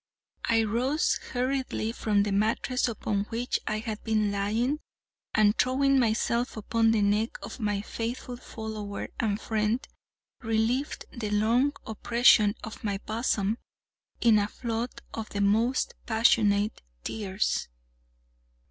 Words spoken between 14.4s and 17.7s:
flood of the most passionate tears.